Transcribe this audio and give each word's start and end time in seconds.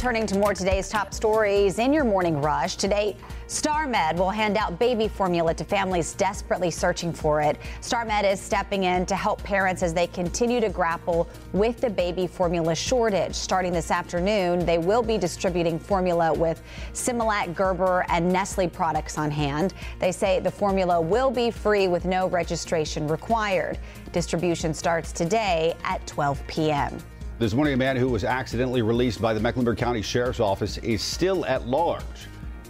turning 0.00 0.26
to 0.26 0.38
more 0.38 0.54
today's 0.54 0.88
top 0.88 1.12
stories 1.12 1.78
in 1.78 1.92
your 1.92 2.04
morning 2.04 2.40
rush. 2.40 2.76
Today, 2.76 3.14
StarMed 3.48 4.16
will 4.16 4.30
hand 4.30 4.56
out 4.56 4.78
baby 4.78 5.08
formula 5.08 5.52
to 5.52 5.62
families 5.62 6.14
desperately 6.14 6.70
searching 6.70 7.12
for 7.12 7.42
it. 7.42 7.58
StarMed 7.82 8.24
is 8.24 8.40
stepping 8.40 8.84
in 8.84 9.04
to 9.04 9.14
help 9.14 9.42
parents 9.42 9.82
as 9.82 9.92
they 9.92 10.06
continue 10.06 10.58
to 10.58 10.70
grapple 10.70 11.28
with 11.52 11.82
the 11.82 11.90
baby 11.90 12.26
formula 12.26 12.74
shortage. 12.74 13.34
Starting 13.34 13.74
this 13.74 13.90
afternoon, 13.90 14.64
they 14.64 14.78
will 14.78 15.02
be 15.02 15.18
distributing 15.18 15.78
formula 15.78 16.32
with 16.32 16.62
Similac, 16.94 17.54
Gerber, 17.54 18.06
and 18.08 18.26
Nestle 18.26 18.68
products 18.68 19.18
on 19.18 19.30
hand. 19.30 19.74
They 19.98 20.12
say 20.12 20.40
the 20.40 20.50
formula 20.50 20.98
will 20.98 21.30
be 21.30 21.50
free 21.50 21.88
with 21.88 22.06
no 22.06 22.26
registration 22.26 23.06
required. 23.06 23.78
Distribution 24.12 24.72
starts 24.72 25.12
today 25.12 25.74
at 25.84 26.06
12 26.06 26.42
p.m. 26.46 26.98
This 27.40 27.54
morning, 27.54 27.72
a 27.72 27.76
man 27.78 27.96
who 27.96 28.10
was 28.10 28.22
accidentally 28.22 28.82
released 28.82 29.18
by 29.18 29.32
the 29.32 29.40
Mecklenburg 29.40 29.78
County 29.78 30.02
Sheriff's 30.02 30.40
Office 30.40 30.76
is 30.76 31.00
still 31.00 31.46
at 31.46 31.66
large. 31.66 32.04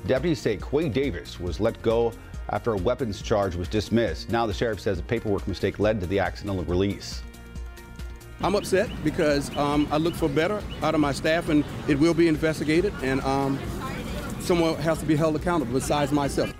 Deputies 0.06 0.38
say 0.38 0.58
Quay 0.58 0.88
Davis 0.88 1.40
was 1.40 1.58
let 1.58 1.82
go 1.82 2.12
after 2.50 2.74
a 2.74 2.76
weapons 2.76 3.20
charge 3.20 3.56
was 3.56 3.66
dismissed. 3.66 4.30
Now 4.30 4.46
the 4.46 4.52
sheriff 4.52 4.78
says 4.78 5.00
a 5.00 5.02
paperwork 5.02 5.48
mistake 5.48 5.80
led 5.80 6.00
to 6.02 6.06
the 6.06 6.20
accidental 6.20 6.62
release. 6.62 7.20
I'm 8.42 8.54
upset 8.54 8.88
because 9.02 9.50
um, 9.56 9.88
I 9.90 9.96
look 9.96 10.14
for 10.14 10.28
better 10.28 10.62
out 10.84 10.94
of 10.94 11.00
my 11.00 11.10
staff, 11.10 11.48
and 11.48 11.64
it 11.88 11.98
will 11.98 12.14
be 12.14 12.28
investigated, 12.28 12.94
and 13.02 13.20
um, 13.22 13.58
someone 14.38 14.76
has 14.76 15.00
to 15.00 15.04
be 15.04 15.16
held 15.16 15.34
accountable 15.34 15.72
besides 15.72 16.12
myself. 16.12 16.54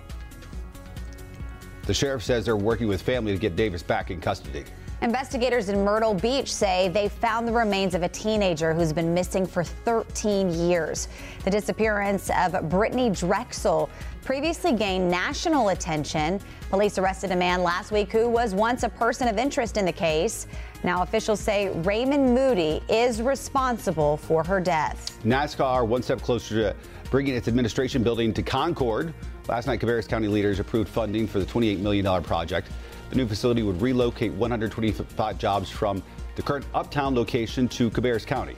The 1.85 1.93
sheriff 1.93 2.23
says 2.23 2.45
they're 2.45 2.55
working 2.55 2.87
with 2.87 3.01
family 3.01 3.31
to 3.31 3.39
get 3.39 3.55
Davis 3.55 3.81
back 3.81 4.11
in 4.11 4.21
custody. 4.21 4.63
Investigators 5.01 5.69
in 5.69 5.83
Myrtle 5.83 6.13
Beach 6.13 6.53
say 6.53 6.89
they 6.89 7.09
found 7.09 7.47
the 7.47 7.51
remains 7.51 7.95
of 7.95 8.03
a 8.03 8.09
teenager 8.09 8.71
who's 8.71 8.93
been 8.93 9.15
missing 9.15 9.47
for 9.47 9.63
13 9.63 10.53
years. 10.69 11.07
The 11.43 11.49
disappearance 11.49 12.29
of 12.29 12.51
Brittanee 12.69 13.17
Drexel 13.17 13.89
previously 14.23 14.73
gained 14.73 15.09
national 15.09 15.69
attention. 15.69 16.39
Police 16.69 16.99
arrested 16.99 17.31
a 17.31 17.35
man 17.35 17.63
last 17.63 17.91
week 17.91 18.11
who 18.11 18.29
was 18.29 18.53
once 18.53 18.83
a 18.83 18.89
person 18.89 19.27
of 19.27 19.39
interest 19.39 19.75
in 19.75 19.85
the 19.85 19.91
case. 19.91 20.45
Now, 20.83 21.03
officials 21.03 21.39
say 21.39 21.69
Raymond 21.81 22.33
Moody 22.33 22.81
is 22.89 23.21
responsible 23.21 24.17
for 24.17 24.43
her 24.43 24.59
death. 24.59 25.19
NASCAR 25.23 25.87
one 25.87 26.01
step 26.01 26.21
closer 26.21 26.55
to 26.55 26.75
bringing 27.11 27.35
its 27.35 27.47
administration 27.47 28.01
building 28.01 28.33
to 28.33 28.41
Concord. 28.41 29.13
Last 29.47 29.67
night, 29.67 29.79
Cabarrus 29.79 30.07
County 30.07 30.27
leaders 30.27 30.59
approved 30.59 30.89
funding 30.89 31.27
for 31.27 31.39
the 31.39 31.45
$28 31.45 31.79
million 31.79 32.23
project. 32.23 32.69
The 33.09 33.15
new 33.15 33.27
facility 33.27 33.61
would 33.61 33.81
relocate 33.81 34.31
125 34.33 35.37
jobs 35.37 35.69
from 35.69 36.01
the 36.35 36.41
current 36.41 36.65
Uptown 36.73 37.13
location 37.13 37.67
to 37.69 37.91
Cabarrus 37.91 38.25
County. 38.25 38.55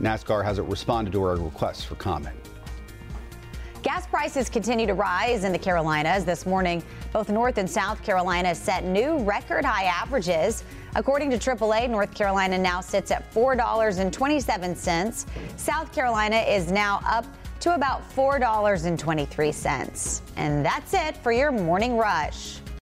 NASCAR 0.00 0.44
hasn't 0.44 0.68
responded 0.68 1.12
to 1.12 1.22
our 1.22 1.36
requests 1.36 1.84
for 1.84 1.94
comment. 1.94 2.36
Gas 3.94 4.06
prices 4.08 4.48
continue 4.48 4.88
to 4.88 4.94
rise 4.94 5.44
in 5.44 5.52
the 5.52 5.58
Carolinas. 5.58 6.24
This 6.24 6.46
morning, 6.46 6.82
both 7.12 7.28
North 7.28 7.58
and 7.58 7.70
South 7.70 8.02
Carolina 8.02 8.52
set 8.52 8.84
new 8.84 9.18
record 9.18 9.64
high 9.64 9.84
averages. 9.84 10.64
According 10.96 11.30
to 11.30 11.38
AAA, 11.38 11.88
North 11.88 12.12
Carolina 12.12 12.58
now 12.58 12.80
sits 12.80 13.12
at 13.12 13.32
$4.27. 13.32 15.26
South 15.56 15.94
Carolina 15.94 16.38
is 16.38 16.72
now 16.72 17.02
up 17.06 17.24
to 17.60 17.76
about 17.76 18.02
$4.23. 18.16 20.20
And 20.38 20.66
that's 20.66 20.92
it 20.92 21.16
for 21.18 21.30
your 21.30 21.52
morning 21.52 21.96
rush. 21.96 22.58